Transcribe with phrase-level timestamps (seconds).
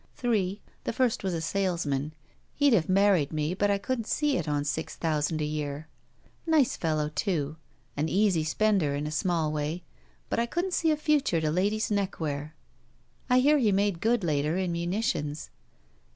[0.15, 0.63] Three.
[0.83, 2.13] The first was a salesman.
[2.55, 5.87] He'd have mar ried me, but I couldn't see it on six thousand a year.
[6.47, 7.57] Nice fellow, too—
[7.95, 9.83] an easy spender in a small way,
[10.27, 12.55] but I couldn't see a future to ladies' neckwear.
[13.29, 15.49] I hear he made good later in mtmitions.